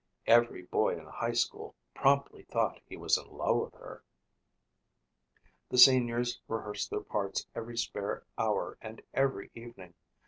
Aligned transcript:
Every 0.25 0.63
boy 0.63 0.97
in 0.97 1.05
high 1.05 1.33
school 1.33 1.75
promptly 1.93 2.41
thought 2.45 2.81
he 2.89 2.97
was 2.97 3.19
in 3.19 3.27
love 3.27 3.57
with 3.57 3.75
her. 3.75 4.03
The 5.69 5.77
seniors 5.77 6.41
rehearsed 6.47 6.89
their 6.89 7.01
parts 7.01 7.45
every 7.53 7.77
spare 7.77 8.25
hour 8.35 8.79
and 8.81 9.03
every 9.13 9.51
evening. 9.53 9.93